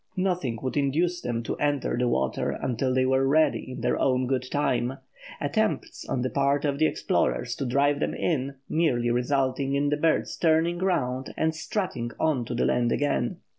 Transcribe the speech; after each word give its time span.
Nothing 0.17 0.57
would 0.63 0.75
induce 0.77 1.21
them 1.21 1.43
to 1.43 1.55
enter 1.57 1.95
the 1.95 2.07
water 2.07 2.49
until 2.49 2.91
they 2.91 3.05
were 3.05 3.27
ready 3.27 3.73
in 3.73 3.81
their 3.81 3.99
own 3.99 4.25
good 4.25 4.49
time, 4.49 4.97
attempts, 5.39 6.09
on 6.09 6.23
the 6.23 6.29
part 6.31 6.65
of 6.65 6.79
the 6.79 6.87
explorers, 6.87 7.55
to 7.57 7.67
drive 7.67 7.99
them 7.99 8.15
in, 8.15 8.55
merely 8.67 9.11
resulting 9.11 9.75
in 9.75 9.89
the 9.89 9.97
birds 9.97 10.35
turning 10.37 10.79
round 10.79 11.31
and 11.37 11.53
strutting 11.53 12.09
on 12.19 12.45
to 12.45 12.55
the 12.55 12.65
land 12.65 12.91
again. 12.91 13.41